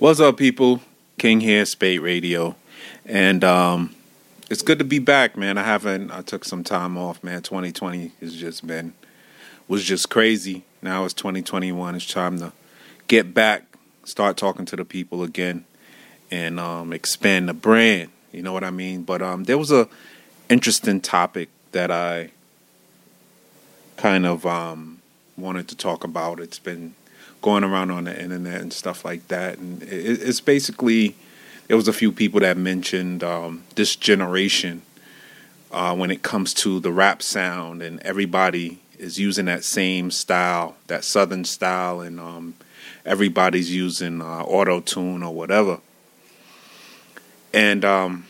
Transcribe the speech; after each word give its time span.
What's 0.00 0.20
up, 0.20 0.36
people? 0.36 0.80
King 1.18 1.40
here, 1.40 1.64
Spate 1.64 2.00
Radio, 2.00 2.54
and 3.04 3.42
um, 3.42 3.96
it's 4.48 4.62
good 4.62 4.78
to 4.78 4.84
be 4.84 5.00
back, 5.00 5.36
man. 5.36 5.58
I 5.58 5.64
haven't. 5.64 6.12
I 6.12 6.22
took 6.22 6.44
some 6.44 6.62
time 6.62 6.96
off, 6.96 7.24
man. 7.24 7.42
2020 7.42 8.12
has 8.20 8.36
just 8.36 8.64
been 8.64 8.92
was 9.66 9.82
just 9.82 10.08
crazy. 10.08 10.62
Now 10.82 11.04
it's 11.04 11.14
2021. 11.14 11.96
It's 11.96 12.06
time 12.06 12.38
to 12.38 12.52
get 13.08 13.34
back, 13.34 13.64
start 14.04 14.36
talking 14.36 14.64
to 14.66 14.76
the 14.76 14.84
people 14.84 15.24
again, 15.24 15.64
and 16.30 16.60
um, 16.60 16.92
expand 16.92 17.48
the 17.48 17.54
brand. 17.54 18.10
You 18.30 18.42
know 18.42 18.52
what 18.52 18.62
I 18.62 18.70
mean? 18.70 19.02
But 19.02 19.20
um, 19.20 19.44
there 19.44 19.58
was 19.58 19.72
a 19.72 19.88
interesting 20.48 21.00
topic 21.00 21.48
that 21.72 21.90
I 21.90 22.30
kind 23.96 24.26
of 24.26 24.46
um, 24.46 25.00
wanted 25.36 25.66
to 25.66 25.76
talk 25.76 26.04
about. 26.04 26.38
It's 26.38 26.60
been 26.60 26.94
going 27.40 27.64
around 27.64 27.90
on 27.90 28.04
the 28.04 28.22
internet 28.22 28.60
and 28.60 28.72
stuff 28.72 29.04
like 29.04 29.28
that. 29.28 29.58
And 29.58 29.82
it, 29.82 30.22
it's 30.22 30.40
basically 30.40 31.16
there 31.66 31.76
was 31.76 31.88
a 31.88 31.92
few 31.92 32.12
people 32.12 32.40
that 32.40 32.56
mentioned 32.56 33.22
um, 33.22 33.64
this 33.74 33.94
generation 33.96 34.82
uh, 35.70 35.94
when 35.94 36.10
it 36.10 36.22
comes 36.22 36.54
to 36.54 36.80
the 36.80 36.90
rap 36.90 37.22
sound, 37.22 37.82
and 37.82 38.00
everybody 38.00 38.80
is 38.98 39.18
using 39.18 39.44
that 39.44 39.64
same 39.64 40.10
style, 40.10 40.76
that 40.86 41.04
southern 41.04 41.44
style, 41.44 42.00
and 42.00 42.18
um, 42.18 42.54
everybody's 43.04 43.72
using 43.72 44.22
uh, 44.22 44.42
auto 44.42 44.80
tune 44.80 45.22
or 45.22 45.34
whatever. 45.34 45.78
And 47.52 47.84
um, 47.84 48.26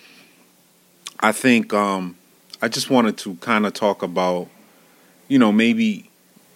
I 1.20 1.32
think 1.32 1.72
um, 1.72 2.16
I 2.60 2.68
just 2.68 2.90
wanted 2.90 3.16
to 3.18 3.36
kind 3.36 3.66
of 3.66 3.72
talk 3.72 4.02
about, 4.02 4.48
you 5.28 5.38
know, 5.38 5.52
maybe 5.52 6.07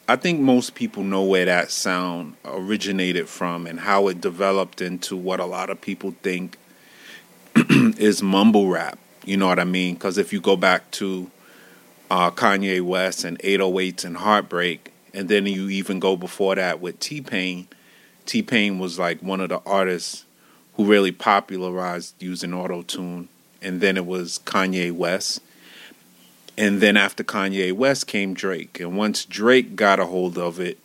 I 0.09 0.17
think 0.17 0.41
most 0.41 0.75
people 0.75 1.05
know 1.05 1.23
where 1.23 1.45
that 1.45 1.71
sound 1.71 2.35
originated 2.45 3.29
from 3.29 3.67
and 3.67 3.79
how 3.79 4.09
it 4.09 4.21
developed 4.21 4.81
into 4.81 5.17
what 5.17 5.39
a 5.39 5.47
lot 5.47 5.71
of 5.71 5.81
people 5.81 6.15
think 6.23 6.59
is 7.71 8.23
mumble 8.23 8.69
rap. 8.69 8.99
You 9.25 9.37
know 9.37 9.47
what 9.47 9.61
I 9.61 9.65
mean? 9.65 9.95
Because 9.95 10.19
if 10.19 10.33
you 10.33 10.41
go 10.41 10.57
back 10.57 10.91
to 10.93 11.31
uh, 12.11 12.33
Kanye 12.33 12.83
West 12.83 13.25
and 13.25 13.39
808s 13.39 14.05
and 14.05 14.17
Heartbreak, 14.17 14.93
and 15.15 15.29
then 15.29 15.47
you 15.47 15.69
even 15.69 16.01
go 16.01 16.17
before 16.17 16.57
that 16.57 16.81
with 16.81 16.99
T 16.99 17.21
Pain, 17.21 17.69
T 18.27 18.43
Pain 18.43 18.81
was 18.81 18.99
like 18.99 19.23
one 19.23 19.41
of 19.41 19.51
the 19.51 19.61
artists 19.65 20.25
who 20.75 20.85
really 20.85 21.13
popularized 21.13 22.21
using 22.21 22.53
auto 22.53 22.83
tune. 22.83 23.29
And 23.61 23.81
then 23.81 23.97
it 23.97 24.07
was 24.07 24.41
Kanye 24.45 24.91
West 24.91 25.41
and 26.57 26.81
then 26.81 26.97
after 26.97 27.25
Kanye 27.25 27.73
West 27.73 28.07
came 28.07 28.35
Drake. 28.35 28.81
And 28.81 28.97
once 28.97 29.25
Drake 29.25 29.75
got 29.77 30.01
a 30.01 30.07
hold 30.07 30.37
of 30.37 30.61
it, 30.61 30.79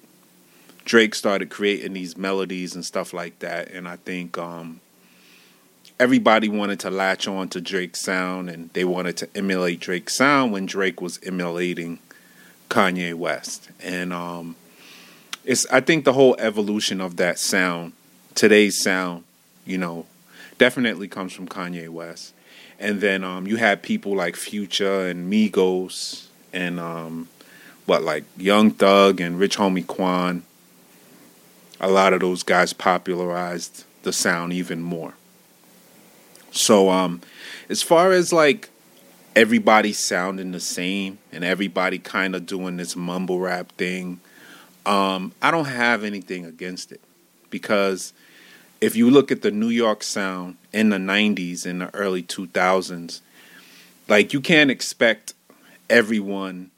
Drake 0.86 1.14
started 1.16 1.50
creating 1.50 1.94
these 1.94 2.16
melodies 2.16 2.74
and 2.74 2.86
stuff 2.86 3.14
like 3.14 3.40
that. 3.40 3.70
And 3.72 3.88
I 3.88 3.98
think 3.98 4.38
um, 4.38 4.80
everybody 6.00 6.48
wanted 6.48 6.80
to 6.82 6.90
latch 6.90 7.28
on 7.28 7.50
to 7.50 7.60
Drake's 7.60 8.02
sound 8.02 8.50
and 8.50 8.70
they 8.74 8.86
wanted 8.86 9.18
to 9.18 9.30
emulate 9.36 9.82
Drake's 9.82 10.16
sound 10.16 10.54
when 10.54 10.66
Drake 10.66 11.02
was 11.02 11.20
emulating 11.24 12.00
Kanye 12.70 13.14
West. 13.14 13.70
And 13.84 14.14
um, 14.14 14.56
it's 15.44 15.68
I 15.68 15.82
think 15.82 16.06
the 16.06 16.14
whole 16.14 16.38
evolution 16.40 17.02
of 17.02 17.18
that 17.18 17.40
sound, 17.40 17.92
today's 18.36 18.82
sound, 18.82 19.26
you 19.66 19.78
know, 19.78 20.06
definitely 20.58 21.10
comes 21.10 21.34
from 21.34 21.50
Kanye 21.50 21.90
West 21.90 22.34
and 22.80 23.02
then 23.02 23.24
um, 23.24 23.48
you 23.48 23.58
had 23.58 23.82
people 23.82 24.16
like 24.16 24.36
Future 24.36 25.08
and 25.08 25.32
Migos 25.32 26.28
and 26.54 26.80
um, 26.80 27.28
what 27.86 28.04
like 28.04 28.24
Young 28.38 28.72
Thug 28.72 29.20
and 29.20 29.40
Rich 29.40 29.58
Homie 29.58 29.86
Quan. 29.86 30.44
A 31.80 31.90
lot 31.90 32.14
of 32.14 32.22
those 32.22 32.44
guys 32.44 32.74
popularized 32.74 33.86
the 34.04 34.12
sound 34.12 34.54
even 34.54 34.82
more. 34.82 35.14
So 36.52 36.90
um, 36.90 37.22
as 37.70 37.84
far 37.84 38.12
as 38.12 38.34
like 38.34 38.70
everybody 39.36 39.94
sounding 39.94 40.52
the 40.52 40.60
same 40.60 41.20
and 41.32 41.44
everybody 41.44 42.00
kind 42.00 42.36
of 42.36 42.46
doing 42.46 42.78
this 42.78 42.96
mumble 42.96 43.40
rap 43.40 43.72
thing, 43.74 44.20
um, 44.86 45.34
I 45.42 45.52
don't 45.52 45.66
have 45.66 46.04
anything 46.04 46.46
against 46.46 46.92
it 46.92 47.02
because 47.50 48.14
if 48.82 48.96
you 48.96 49.10
look 49.10 49.32
at 49.32 49.42
the 49.42 49.52
New 49.52 49.70
York 49.70 50.04
sound 50.04 50.58
in 50.72 50.90
the 50.90 50.98
90s 50.98 51.66
and 51.66 51.82
the 51.82 51.94
early 51.96 52.24
2000s, 52.24 53.22
like 54.08 54.34
you 54.34 54.42
can't 54.42 54.72
expect 54.72 55.34
everyone 55.90 56.72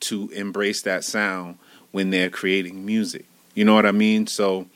to 0.00 0.28
embrace 0.30 0.82
that 0.82 1.04
sound 1.04 1.58
when 1.90 2.10
they're 2.10 2.30
creating 2.30 2.84
music. 2.84 3.24
You 3.54 3.64
know 3.64 3.74
what 3.74 3.86
I 3.86 3.92
mean? 3.92 4.26
So 4.26 4.66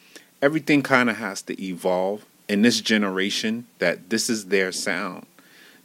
everything 0.41 0.83
kind 0.83 1.09
of 1.09 1.17
has 1.17 1.43
to 1.43 1.63
evolve 1.63 2.25
in 2.49 2.63
this 2.63 2.81
generation 2.81 3.67
that 3.79 4.11
this 4.11 4.29
is 4.29 4.47
their 4.47 4.73
sound. 4.73 5.27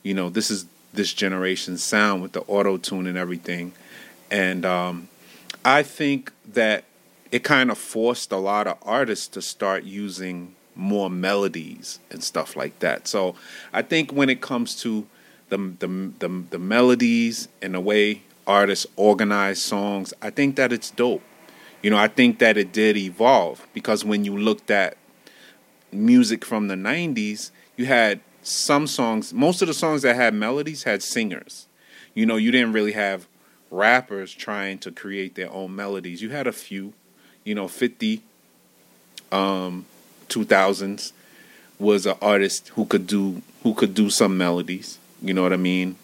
You 0.03 0.13
know, 0.13 0.29
this 0.29 0.49
is 0.49 0.65
this 0.93 1.13
generation's 1.13 1.83
sound 1.83 2.21
with 2.21 2.31
the 2.31 2.41
auto 2.41 2.77
tune 2.77 3.07
and 3.07 3.17
everything. 3.17 3.73
And 4.31 4.65
um, 4.65 5.09
I 5.63 5.83
think 5.83 6.31
that 6.53 6.85
it 7.31 7.43
kind 7.43 7.71
of 7.71 7.77
forced 7.77 8.31
a 8.31 8.37
lot 8.37 8.67
of 8.67 8.77
artists 8.81 9.27
to 9.29 9.41
start 9.41 9.83
using 9.83 10.55
more 10.75 11.09
melodies 11.09 11.99
and 12.11 12.23
stuff 12.23 12.55
like 12.55 12.79
that. 12.79 13.07
So 13.07 13.35
I 13.73 13.81
think 13.81 14.11
when 14.11 14.29
it 14.29 14.41
comes 14.41 14.79
to 14.81 15.07
the 15.49 15.57
the 15.79 15.87
the, 16.19 16.43
the 16.51 16.59
melodies 16.59 17.47
and 17.61 17.73
the 17.73 17.79
way 17.79 18.23
artists 18.45 18.85
organize 18.95 19.61
songs, 19.61 20.13
I 20.21 20.29
think 20.29 20.55
that 20.55 20.71
it's 20.71 20.91
dope. 20.91 21.23
You 21.81 21.89
know, 21.89 21.97
I 21.97 22.07
think 22.07 22.39
that 22.39 22.57
it 22.57 22.71
did 22.71 22.97
evolve 22.97 23.67
because 23.73 24.03
when 24.03 24.25
you 24.25 24.35
looked 24.35 24.71
at 24.71 24.97
music 25.91 26.43
from 26.43 26.67
the 26.67 26.75
90s, 26.75 27.51
you 27.75 27.85
had 27.85 28.19
some 28.41 28.87
songs, 28.87 29.33
most 29.33 29.61
of 29.61 29.67
the 29.67 29.73
songs 29.73 30.01
that 30.01 30.15
had 30.15 30.33
melodies 30.33 30.83
had 30.83 31.03
singers. 31.03 31.67
You 32.13 32.25
know, 32.25 32.35
you 32.35 32.51
didn't 32.51 32.73
really 32.73 32.93
have 32.93 33.27
rappers 33.69 34.33
trying 34.33 34.79
to 34.79 34.91
create 34.91 35.35
their 35.35 35.51
own 35.51 35.75
melodies. 35.75 36.21
You 36.21 36.29
had 36.29 36.47
a 36.47 36.51
few, 36.51 36.93
you 37.47 37.55
know, 37.55 37.69
50, 37.69 38.21
um, 39.31 39.85
2000s 40.27 41.13
was 41.79 42.05
an 42.05 42.15
artist 42.21 42.67
who 42.69 42.83
could 42.83 43.07
do 43.07 43.41
who 43.63 43.73
could 43.73 43.93
do 43.93 44.09
some 44.09 44.37
melodies. 44.37 44.99
You 45.21 45.33
know 45.33 45.43
what 45.43 45.53
I 45.53 45.57
mean? 45.57 45.95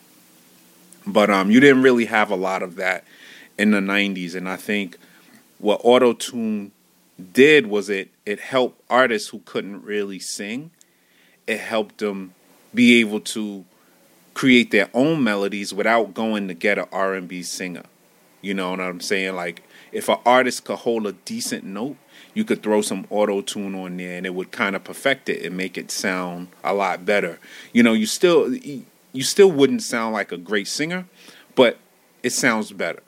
But 1.05 1.29
um, 1.29 1.51
you 1.51 1.59
didn't 1.59 1.81
really 1.81 2.05
have 2.05 2.31
a 2.31 2.37
lot 2.37 2.63
of 2.63 2.75
that 2.77 3.03
in 3.57 3.71
the 3.71 3.79
90s, 3.79 4.35
and 4.35 4.47
I 4.47 4.55
think 4.55 4.97
what 5.59 5.81
auto 5.83 6.13
tune 6.13 6.71
did 7.33 7.67
was 7.67 7.89
it 7.89 8.09
it 8.25 8.39
helped 8.39 8.81
artists 8.89 9.29
who 9.29 9.39
couldn't 9.39 9.83
really 9.83 10.19
sing. 10.19 10.71
It 11.45 11.59
helped 11.59 11.97
them 11.97 12.33
be 12.73 13.01
able 13.01 13.19
to 13.19 13.65
create 14.33 14.71
their 14.71 14.89
own 14.93 15.25
melodies 15.25 15.73
without 15.73 16.13
going 16.13 16.47
to 16.47 16.53
get 16.53 16.77
an 16.77 16.85
R&B 16.93 17.43
singer. 17.43 17.83
You 18.41 18.53
know 18.53 18.71
what 18.71 18.79
I'm 18.79 19.01
saying? 19.01 19.35
Like 19.35 19.61
if 19.93 20.09
an 20.09 20.17
artist 20.25 20.65
could 20.65 20.79
hold 20.79 21.07
a 21.07 21.13
decent 21.13 21.63
note, 21.63 21.95
you 22.33 22.43
could 22.43 22.63
throw 22.63 22.81
some 22.81 23.05
auto 23.09 23.41
tune 23.41 23.75
on 23.75 23.97
there 23.97 24.17
and 24.17 24.25
it 24.25 24.33
would 24.33 24.51
kind 24.51 24.75
of 24.75 24.83
perfect 24.83 25.29
it 25.29 25.45
and 25.45 25.55
make 25.55 25.77
it 25.77 25.91
sound 25.91 26.47
a 26.63 26.73
lot 26.73 27.05
better. 27.05 27.39
You 27.71 27.83
know, 27.83 27.93
you 27.93 28.05
still 28.05 28.53
you 28.53 29.23
still 29.23 29.51
wouldn't 29.51 29.83
sound 29.83 30.13
like 30.13 30.31
a 30.31 30.37
great 30.37 30.67
singer, 30.67 31.05
but 31.55 31.77
it 32.23 32.31
sounds 32.31 32.71
better. 32.71 33.03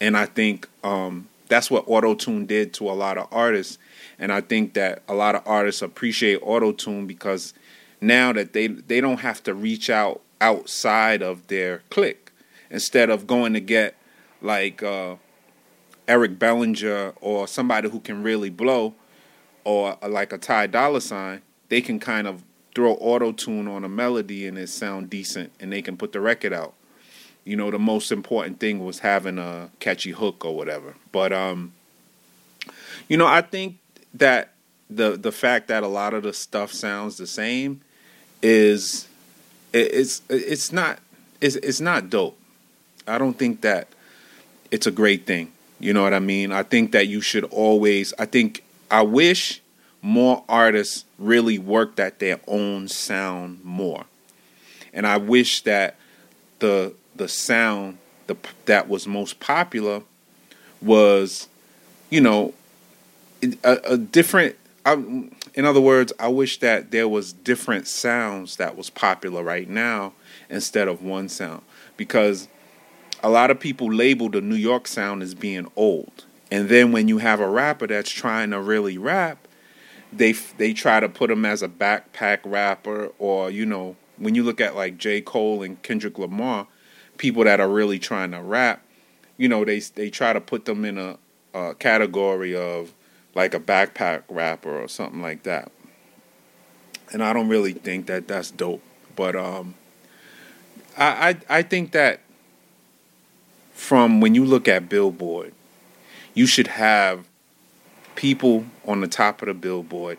And 0.00 0.16
I 0.16 0.26
think 0.26 0.68
um, 0.82 1.28
that's 1.48 1.70
what 1.70 1.84
auto 1.86 2.14
tune 2.14 2.46
did 2.46 2.72
to 2.74 2.90
a 2.90 2.92
lot 2.92 3.18
of 3.18 3.28
artists. 3.30 3.78
And 4.18 4.32
I 4.32 4.40
think 4.40 4.74
that 4.74 5.02
a 5.08 5.14
lot 5.14 5.34
of 5.34 5.42
artists 5.46 5.82
appreciate 5.82 6.40
auto 6.42 6.72
tune 6.72 7.06
because 7.06 7.52
now 8.00 8.32
that 8.32 8.52
they 8.52 8.68
they 8.68 9.00
don't 9.00 9.20
have 9.20 9.42
to 9.44 9.54
reach 9.54 9.90
out 9.90 10.22
outside 10.40 11.20
of 11.20 11.46
their 11.48 11.82
clique 11.90 12.30
instead 12.70 13.10
of 13.10 13.26
going 13.26 13.52
to 13.52 13.60
get 13.60 13.96
like 14.40 14.82
uh, 14.82 15.16
Eric 16.08 16.38
Bellinger 16.38 17.12
or 17.20 17.46
somebody 17.46 17.88
who 17.88 18.00
can 18.00 18.22
really 18.22 18.50
blow, 18.50 18.94
or 19.64 19.96
like 20.08 20.32
a 20.32 20.38
Ty 20.38 20.68
Dolla 20.68 21.00
Sign, 21.00 21.42
they 21.68 21.80
can 21.80 22.00
kind 22.00 22.26
of 22.26 22.42
throw 22.74 22.94
auto 22.94 23.32
tune 23.32 23.68
on 23.68 23.84
a 23.84 23.88
melody 23.88 24.46
and 24.46 24.58
it 24.58 24.68
sound 24.68 25.10
decent, 25.10 25.52
and 25.60 25.72
they 25.72 25.82
can 25.82 25.96
put 25.96 26.12
the 26.12 26.20
record 26.20 26.52
out. 26.52 26.74
You 27.44 27.56
know, 27.56 27.70
the 27.70 27.78
most 27.78 28.10
important 28.10 28.60
thing 28.60 28.84
was 28.84 29.00
having 29.00 29.38
a 29.38 29.70
catchy 29.80 30.10
hook 30.10 30.44
or 30.44 30.56
whatever. 30.56 30.94
But 31.12 31.32
um, 31.32 31.72
you 33.08 33.16
know, 33.16 33.26
I 33.26 33.42
think 33.42 33.76
that 34.14 34.52
the 34.90 35.16
the 35.16 35.32
fact 35.32 35.68
that 35.68 35.82
a 35.82 35.88
lot 35.88 36.14
of 36.14 36.22
the 36.22 36.32
stuff 36.32 36.72
sounds 36.72 37.16
the 37.16 37.26
same 37.26 37.82
is 38.42 39.08
it's 39.72 40.22
it's 40.28 40.72
not 40.72 40.98
it's 41.40 41.56
it's 41.56 41.80
not 41.80 42.10
dope. 42.10 42.38
I 43.06 43.18
don't 43.18 43.38
think 43.38 43.62
that 43.62 43.88
it's 44.70 44.86
a 44.86 44.90
great 44.90 45.26
thing. 45.26 45.52
You 45.80 45.92
know 45.92 46.02
what 46.02 46.14
I 46.14 46.18
mean? 46.18 46.52
I 46.52 46.62
think 46.62 46.92
that 46.92 47.06
you 47.06 47.20
should 47.20 47.44
always, 47.44 48.12
I 48.18 48.26
think, 48.26 48.64
I 48.90 49.02
wish 49.02 49.60
more 50.02 50.44
artists 50.48 51.04
really 51.18 51.58
worked 51.58 52.00
at 52.00 52.18
their 52.18 52.40
own 52.46 52.88
sound 52.88 53.64
more. 53.64 54.04
And 54.92 55.06
I 55.06 55.16
wish 55.16 55.62
that 55.62 55.96
the 56.58 56.94
the 57.14 57.28
sound 57.28 57.98
the, 58.26 58.36
that 58.66 58.88
was 58.88 59.06
most 59.06 59.40
popular 59.40 60.02
was, 60.80 61.48
you 62.10 62.20
know, 62.20 62.54
a, 63.64 63.78
a 63.84 63.96
different. 63.96 64.56
I, 64.86 64.92
in 65.54 65.64
other 65.64 65.80
words, 65.80 66.12
I 66.18 66.28
wish 66.28 66.58
that 66.60 66.90
there 66.90 67.08
was 67.08 67.32
different 67.32 67.86
sounds 67.86 68.56
that 68.56 68.76
was 68.76 68.88
popular 68.88 69.42
right 69.42 69.68
now 69.68 70.12
instead 70.48 70.88
of 70.88 71.02
one 71.02 71.28
sound 71.28 71.62
because 71.96 72.48
a 73.22 73.30
lot 73.30 73.50
of 73.50 73.58
people 73.58 73.92
label 73.92 74.28
the 74.28 74.40
New 74.40 74.56
York 74.56 74.86
sound 74.86 75.22
as 75.22 75.34
being 75.34 75.70
old. 75.76 76.24
And 76.50 76.68
then 76.68 76.92
when 76.92 77.08
you 77.08 77.18
have 77.18 77.40
a 77.40 77.48
rapper 77.48 77.86
that's 77.86 78.10
trying 78.10 78.50
to 78.50 78.60
really 78.60 78.96
rap, 78.96 79.46
they 80.12 80.32
they 80.32 80.72
try 80.72 81.00
to 81.00 81.08
put 81.08 81.30
him 81.30 81.44
as 81.44 81.62
a 81.62 81.68
backpack 81.68 82.38
rapper 82.44 83.12
or 83.18 83.50
you 83.50 83.66
know, 83.66 83.96
when 84.16 84.34
you 84.34 84.42
look 84.42 84.60
at 84.60 84.74
like 84.74 84.96
J. 84.96 85.20
Cole 85.20 85.62
and 85.62 85.82
Kendrick 85.82 86.18
Lamar, 86.18 86.66
people 87.18 87.44
that 87.44 87.60
are 87.60 87.68
really 87.68 87.98
trying 87.98 88.30
to 88.30 88.40
rap, 88.40 88.82
you 89.36 89.48
know, 89.48 89.64
they 89.64 89.80
they 89.80 90.08
try 90.08 90.32
to 90.32 90.40
put 90.40 90.64
them 90.64 90.84
in 90.84 90.96
a, 90.96 91.18
a 91.52 91.74
category 91.74 92.56
of 92.56 92.94
like 93.34 93.52
a 93.52 93.60
backpack 93.60 94.22
rapper 94.28 94.80
or 94.80 94.88
something 94.88 95.20
like 95.20 95.42
that. 95.42 95.70
And 97.12 97.22
I 97.22 97.32
don't 97.32 97.48
really 97.48 97.72
think 97.72 98.06
that 98.06 98.28
that's 98.28 98.50
dope, 98.50 98.82
but 99.16 99.36
um, 99.36 99.74
I, 100.96 101.36
I 101.48 101.58
I 101.58 101.62
think 101.62 101.92
that 101.92 102.20
from 103.78 104.20
when 104.20 104.34
you 104.34 104.44
look 104.44 104.66
at 104.66 104.88
Billboard, 104.88 105.54
you 106.34 106.46
should 106.46 106.66
have 106.66 107.28
people 108.16 108.66
on 108.84 109.00
the 109.00 109.06
top 109.06 109.40
of 109.40 109.46
the 109.46 109.54
Billboard 109.54 110.18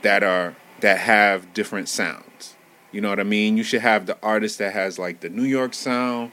that 0.00 0.22
are 0.22 0.56
that 0.80 0.98
have 0.98 1.52
different 1.52 1.90
sounds. 1.90 2.54
You 2.92 3.02
know 3.02 3.10
what 3.10 3.20
I 3.20 3.24
mean? 3.24 3.58
You 3.58 3.62
should 3.62 3.82
have 3.82 4.06
the 4.06 4.16
artist 4.22 4.58
that 4.58 4.72
has 4.72 4.98
like 4.98 5.20
the 5.20 5.28
New 5.28 5.44
York 5.44 5.74
sound. 5.74 6.32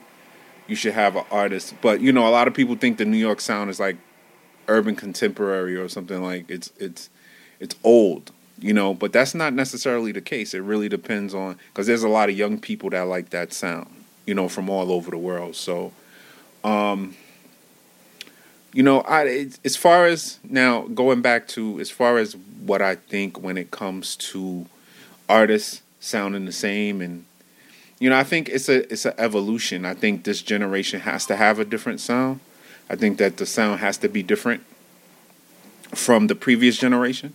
You 0.65 0.75
should 0.75 0.93
have 0.93 1.17
an 1.17 1.25
artist, 1.29 1.75
but 1.81 1.99
you 1.99 2.13
know, 2.13 2.25
a 2.25 2.31
lot 2.31 2.47
of 2.47 2.53
people 2.53 2.75
think 2.77 2.97
the 2.97 3.05
New 3.05 3.17
York 3.17 3.41
sound 3.41 3.69
is 3.69 3.79
like 3.79 3.97
urban 4.69 4.95
contemporary 4.95 5.75
or 5.75 5.89
something 5.89 6.23
like 6.23 6.49
it's 6.49 6.71
it's 6.77 7.09
it's 7.59 7.75
old 7.83 8.31
you 8.59 8.71
know 8.71 8.93
but 8.93 9.11
that's 9.11 9.35
not 9.35 9.53
necessarily 9.53 10.11
the 10.13 10.21
case 10.21 10.53
it 10.53 10.59
really 10.59 10.87
depends 10.87 11.33
on 11.33 11.57
because 11.67 11.87
there's 11.87 12.03
a 12.03 12.07
lot 12.07 12.29
of 12.29 12.37
young 12.37 12.59
people 12.59 12.91
that 12.91 13.01
like 13.01 13.31
that 13.31 13.51
sound 13.51 13.89
you 14.25 14.35
know 14.35 14.47
from 14.47 14.69
all 14.69 14.91
over 14.91 15.11
the 15.11 15.17
world 15.17 15.55
so 15.55 15.91
um 16.63 17.15
you 18.73 18.83
know 18.83 19.01
i 19.01 19.47
as 19.65 19.75
far 19.75 20.05
as 20.05 20.39
now 20.43 20.81
going 20.87 21.21
back 21.21 21.47
to 21.47 21.79
as 21.79 21.89
far 21.89 22.17
as 22.17 22.35
what 22.65 22.81
i 22.81 22.95
think 22.95 23.39
when 23.39 23.57
it 23.57 23.71
comes 23.71 24.15
to 24.15 24.65
artists 25.27 25.81
sounding 25.99 26.45
the 26.45 26.51
same 26.51 27.01
and 27.01 27.25
you 27.99 28.09
know 28.09 28.17
i 28.17 28.23
think 28.23 28.49
it's 28.49 28.69
a 28.69 28.91
it's 28.91 29.05
an 29.05 29.13
evolution 29.17 29.85
i 29.85 29.93
think 29.93 30.23
this 30.23 30.41
generation 30.41 30.99
has 30.99 31.25
to 31.25 31.35
have 31.35 31.59
a 31.59 31.65
different 31.65 31.99
sound 31.99 32.39
I 32.91 32.97
think 32.97 33.19
that 33.19 33.37
the 33.37 33.45
sound 33.45 33.79
has 33.79 33.97
to 33.99 34.09
be 34.09 34.21
different 34.21 34.63
from 35.95 36.27
the 36.27 36.35
previous 36.35 36.77
generation. 36.77 37.33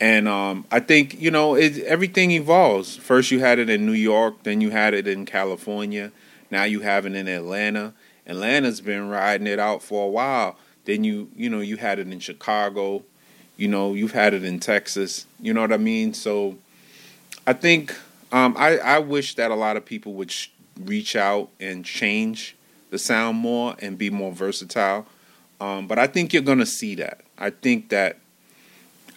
And 0.00 0.28
um, 0.28 0.64
I 0.70 0.78
think 0.78 1.20
you 1.20 1.32
know 1.32 1.56
it, 1.56 1.78
everything 1.78 2.30
evolves. 2.30 2.94
First, 2.94 3.32
you 3.32 3.40
had 3.40 3.58
it 3.58 3.68
in 3.68 3.84
New 3.84 3.92
York, 3.92 4.44
then 4.44 4.60
you 4.60 4.70
had 4.70 4.94
it 4.94 5.08
in 5.08 5.26
California. 5.26 6.12
Now 6.52 6.62
you 6.62 6.82
have 6.82 7.04
it 7.04 7.16
in 7.16 7.26
Atlanta. 7.26 7.94
Atlanta's 8.26 8.80
been 8.80 9.08
riding 9.08 9.46
it 9.46 9.58
out 9.58 9.82
for 9.82 10.04
a 10.06 10.08
while. 10.08 10.56
Then 10.84 11.04
you 11.04 11.30
you 11.36 11.50
know 11.50 11.60
you 11.60 11.76
had 11.76 11.98
it 11.98 12.08
in 12.08 12.20
Chicago. 12.20 13.04
You 13.56 13.68
know 13.68 13.94
you've 13.94 14.12
had 14.12 14.34
it 14.34 14.44
in 14.44 14.60
Texas. 14.60 15.26
You 15.40 15.54
know 15.54 15.60
what 15.60 15.72
I 15.72 15.78
mean. 15.78 16.14
So 16.14 16.56
I 17.46 17.52
think 17.52 17.94
um, 18.32 18.54
I 18.58 18.78
I 18.78 18.98
wish 18.98 19.34
that 19.36 19.50
a 19.50 19.54
lot 19.54 19.76
of 19.76 19.84
people 19.84 20.14
would 20.14 20.30
sh- 20.30 20.48
reach 20.80 21.16
out 21.16 21.48
and 21.60 21.84
change 21.84 22.56
the 22.90 22.98
sound 22.98 23.38
more 23.38 23.76
and 23.80 23.98
be 23.98 24.10
more 24.10 24.32
versatile. 24.32 25.06
Um, 25.60 25.86
but 25.86 25.98
I 25.98 26.06
think 26.06 26.32
you're 26.32 26.42
gonna 26.42 26.66
see 26.66 26.94
that. 26.96 27.20
I 27.38 27.50
think 27.50 27.88
that 27.90 28.18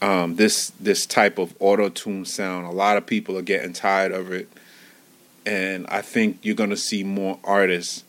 um, 0.02 0.36
this 0.36 0.72
this 0.80 1.06
type 1.06 1.38
of 1.38 1.54
auto 1.60 1.90
tune 1.90 2.26
sound, 2.26 2.66
a 2.68 2.72
lot 2.72 2.98
of 2.98 3.06
people 3.06 3.38
are 3.38 3.44
getting 3.44 3.74
tired 3.74 4.12
of 4.12 4.32
it, 4.32 4.48
and 5.46 5.86
I 5.88 6.02
think 6.02 6.40
you're 6.42 6.56
gonna 6.56 6.78
see 6.78 7.04
more 7.04 7.40
artists 7.44 8.04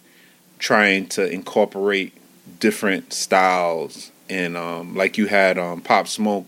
trying 0.60 1.06
to 1.08 1.28
incorporate 1.28 2.12
different 2.60 3.12
styles. 3.12 4.12
And 4.28 4.56
um, 4.56 4.94
like 4.94 5.18
you 5.18 5.26
had 5.26 5.58
um, 5.58 5.80
Pop 5.80 6.06
Smoke, 6.06 6.46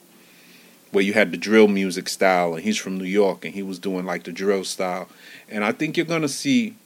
where 0.93 1.03
you 1.03 1.15
had 1.15 1.33
the 1.33 1.37
drill 1.37 1.67
music 1.67 2.09
style, 2.09 2.55
and 2.55 2.63
he's 2.63 2.77
from 2.77 2.99
New 2.99 3.05
York, 3.05 3.45
and 3.45 3.55
he 3.55 3.63
was 3.63 3.81
doing 3.81 4.05
like 4.05 4.23
the 4.23 4.33
drill 4.33 4.63
style. 4.63 5.09
And 5.49 5.65
I 5.65 5.73
think 5.73 5.97
you're 5.97 6.07
gonna 6.07 6.29
see 6.29 6.77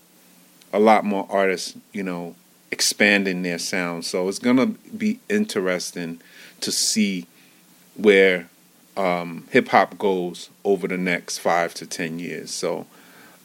a 0.72 0.78
lot 0.78 1.04
more 1.04 1.26
artists, 1.28 1.76
you 1.92 2.02
know, 2.02 2.34
expanding 2.70 3.42
their 3.42 3.58
sound. 3.58 4.04
So 4.04 4.28
it's 4.28 4.38
gonna 4.38 4.66
be 4.66 5.18
interesting 5.28 6.20
to 6.60 6.72
see 6.72 7.26
where 7.96 8.48
um, 8.96 9.46
hip 9.50 9.68
hop 9.68 9.98
goes 9.98 10.48
over 10.64 10.88
the 10.88 10.96
next 10.96 11.38
five 11.38 11.74
to 11.74 11.86
ten 11.86 12.18
years. 12.18 12.50
So 12.52 12.86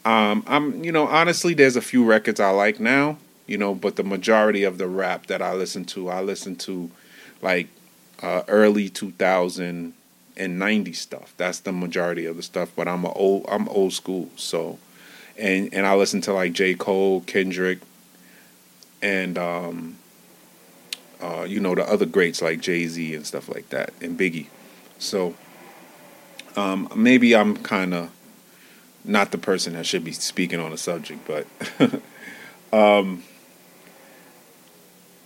um, 0.05 0.43
I'm, 0.47 0.83
you 0.83 0.91
know, 0.91 1.07
honestly, 1.07 1.53
there's 1.53 1.75
a 1.75 1.81
few 1.81 2.05
records 2.05 2.39
I 2.39 2.51
like 2.51 2.79
now, 2.79 3.17
you 3.51 3.57
know, 3.57 3.75
but 3.75 3.97
the 3.97 4.03
majority 4.03 4.63
of 4.63 4.77
the 4.77 4.87
rap 4.87 5.27
that 5.27 5.41
I 5.41 5.53
listen 5.53 5.83
to, 5.85 6.09
I 6.09 6.21
listen 6.21 6.55
to 6.55 6.89
like 7.41 7.67
uh, 8.23 8.43
early 8.47 8.87
2000 8.87 9.93
and 10.37 10.57
90 10.57 10.93
stuff. 10.93 11.33
That's 11.35 11.59
the 11.59 11.73
majority 11.73 12.25
of 12.25 12.37
the 12.37 12.43
stuff. 12.43 12.71
But 12.77 12.87
I'm 12.87 13.03
a 13.03 13.11
old, 13.11 13.45
I'm 13.49 13.67
old 13.67 13.91
school, 13.91 14.29
so 14.37 14.79
and 15.37 15.73
and 15.73 15.85
I 15.85 15.95
listen 15.95 16.21
to 16.21 16.33
like 16.33 16.53
J. 16.53 16.75
Cole, 16.75 17.21
Kendrick, 17.27 17.79
and 19.01 19.37
um, 19.37 19.97
uh, 21.21 21.43
you 21.45 21.59
know 21.59 21.75
the 21.75 21.83
other 21.83 22.05
greats 22.05 22.41
like 22.41 22.61
Jay 22.61 22.87
Z 22.87 23.13
and 23.13 23.27
stuff 23.27 23.49
like 23.49 23.67
that, 23.69 23.91
and 23.99 24.17
Biggie. 24.17 24.47
So 24.97 25.35
um, 26.55 26.89
maybe 26.95 27.35
I'm 27.35 27.57
kind 27.57 27.93
of 27.93 28.11
not 29.03 29.31
the 29.31 29.37
person 29.37 29.73
that 29.73 29.85
should 29.85 30.05
be 30.05 30.13
speaking 30.13 30.61
on 30.61 30.71
the 30.71 30.77
subject, 30.77 31.27
but 31.27 31.47
um, 32.73 33.23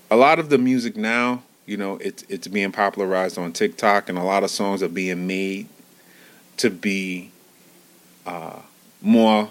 a 0.10 0.16
lot 0.16 0.40
of 0.40 0.50
the 0.50 0.58
music 0.58 0.96
now, 0.96 1.44
you 1.66 1.78
know, 1.78 1.98
it's 1.98 2.24
it's 2.30 2.48
being 2.48 2.72
popularized 2.72 3.38
on 3.38 3.54
TikTok, 3.54 4.10
and 4.10 4.18
a 4.18 4.24
lot 4.24 4.44
of 4.44 4.50
songs 4.52 4.84
are 4.84 4.90
being 4.90 5.28
made 5.28 5.68
to 6.58 6.70
be 6.70 7.32
uh, 8.26 8.60
more 9.02 9.50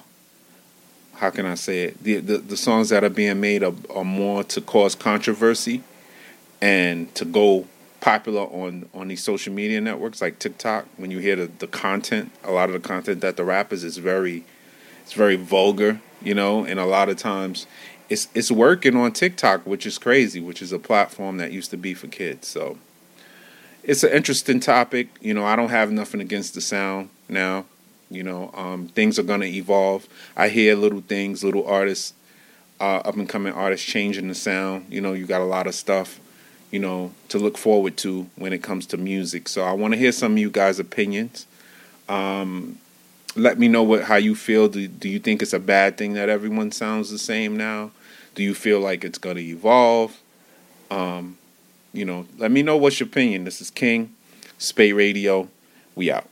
how 1.16 1.30
can 1.30 1.46
I 1.46 1.54
say 1.54 1.84
it? 1.84 2.02
The, 2.02 2.18
the, 2.18 2.38
the 2.38 2.56
songs 2.56 2.88
that 2.88 3.04
are 3.04 3.10
being 3.10 3.40
made 3.40 3.62
are, 3.62 3.72
are 3.94 4.04
more 4.04 4.42
to 4.44 4.60
cause 4.60 4.94
controversy 4.94 5.82
and 6.60 7.14
to 7.14 7.24
go 7.24 7.66
popular 8.00 8.42
on 8.42 8.88
on 8.92 9.08
these 9.08 9.22
social 9.22 9.52
media 9.52 9.80
networks 9.80 10.20
like 10.20 10.38
TikTok. 10.38 10.86
When 10.96 11.10
you 11.10 11.18
hear 11.18 11.36
the, 11.36 11.46
the 11.46 11.66
content, 11.66 12.32
a 12.42 12.52
lot 12.52 12.68
of 12.68 12.74
the 12.74 12.86
content 12.86 13.20
that 13.22 13.36
the 13.36 13.44
rappers 13.44 13.84
is 13.84 13.96
very 13.98 14.44
it's 15.02 15.12
very 15.12 15.36
vulgar, 15.36 16.00
you 16.24 16.34
know, 16.34 16.64
and 16.64 16.80
a 16.80 16.86
lot 16.86 17.08
of 17.08 17.16
times 17.16 17.66
it's 18.08 18.28
it's 18.34 18.50
working 18.50 18.96
on 18.96 19.12
TikTok, 19.12 19.66
which 19.66 19.86
is 19.86 19.98
crazy, 19.98 20.40
which 20.40 20.62
is 20.62 20.72
a 20.72 20.78
platform 20.78 21.36
that 21.38 21.52
used 21.52 21.70
to 21.70 21.76
be 21.76 21.94
for 21.94 22.06
kids. 22.08 22.48
So 22.48 22.78
it's 23.82 24.02
an 24.02 24.12
interesting 24.12 24.60
topic. 24.60 25.08
You 25.20 25.34
know, 25.34 25.44
I 25.44 25.56
don't 25.56 25.70
have 25.70 25.90
nothing 25.92 26.20
against 26.20 26.54
the 26.54 26.60
sound 26.60 27.10
now. 27.28 27.66
You 28.10 28.22
know, 28.22 28.50
um, 28.54 28.88
things 28.88 29.18
are 29.18 29.22
gonna 29.22 29.46
evolve. 29.46 30.06
I 30.36 30.48
hear 30.48 30.74
little 30.74 31.00
things, 31.00 31.42
little 31.42 31.66
artists, 31.66 32.14
uh, 32.80 33.00
up 33.04 33.16
and 33.16 33.28
coming 33.28 33.52
artists 33.52 33.86
changing 33.86 34.28
the 34.28 34.34
sound. 34.34 34.86
You 34.90 35.00
know, 35.00 35.12
you 35.12 35.26
got 35.26 35.40
a 35.40 35.46
lot 35.46 35.66
of 35.66 35.74
stuff, 35.74 36.20
you 36.70 36.78
know, 36.78 37.12
to 37.30 37.38
look 37.38 37.56
forward 37.56 37.96
to 37.98 38.28
when 38.36 38.52
it 38.52 38.62
comes 38.62 38.86
to 38.86 38.96
music. 38.96 39.48
So 39.48 39.64
I 39.64 39.72
want 39.72 39.94
to 39.94 39.98
hear 39.98 40.12
some 40.12 40.32
of 40.32 40.38
you 40.38 40.50
guys' 40.50 40.78
opinions. 40.78 41.46
Um, 42.08 42.78
let 43.36 43.58
me 43.58 43.68
know 43.68 43.82
what 43.82 44.04
how 44.04 44.16
you 44.16 44.34
feel. 44.34 44.68
Do 44.68 44.86
do 44.86 45.08
you 45.08 45.18
think 45.18 45.42
it's 45.42 45.52
a 45.52 45.58
bad 45.58 45.96
thing 45.96 46.14
that 46.14 46.28
everyone 46.28 46.72
sounds 46.72 47.10
the 47.10 47.18
same 47.18 47.56
now? 47.56 47.90
Do 48.34 48.42
you 48.42 48.54
feel 48.54 48.80
like 48.80 49.04
it's 49.04 49.18
gonna 49.18 49.40
evolve? 49.40 50.20
Um, 50.90 51.38
you 51.92 52.04
know, 52.04 52.26
let 52.38 52.50
me 52.50 52.62
know 52.62 52.76
what's 52.76 53.00
your 53.00 53.08
opinion. 53.08 53.44
This 53.44 53.60
is 53.60 53.70
King 53.70 54.14
Spate 54.58 54.94
Radio. 54.94 55.48
We 55.94 56.10
out. 56.10 56.28